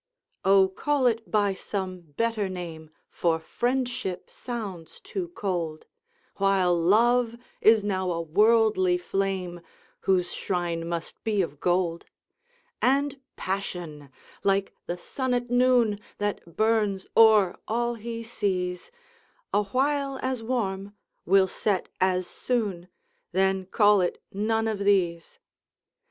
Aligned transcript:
Oh, 0.43 0.67
call 0.67 1.05
it 1.05 1.29
by 1.29 1.53
some 1.53 1.99
better 2.01 2.49
name, 2.49 2.89
For 3.11 3.39
Friendship 3.39 4.31
sounds 4.31 4.99
too 4.99 5.27
cold, 5.35 5.85
While 6.37 6.75
Love 6.75 7.37
is 7.61 7.83
now 7.83 8.09
a 8.11 8.19
worldly 8.19 8.97
flame, 8.97 9.61
Whose 9.99 10.33
shrine 10.33 10.87
must 10.89 11.23
be 11.23 11.43
of 11.43 11.59
gold: 11.59 12.07
And 12.81 13.21
Passion, 13.35 14.09
like 14.43 14.73
the 14.87 14.97
sun 14.97 15.35
at 15.35 15.51
noon, 15.51 15.99
That 16.17 16.57
burns 16.57 17.05
o'er 17.15 17.55
all 17.67 17.93
he 17.93 18.23
sees, 18.23 18.89
Awhile 19.53 20.17
as 20.23 20.41
warm 20.41 20.95
will 21.27 21.47
set 21.47 21.89
as 22.01 22.25
soon 22.25 22.87
Then 23.33 23.67
call 23.67 24.01
it 24.01 24.19
none 24.31 24.67
of 24.67 24.79
these. 24.79 25.37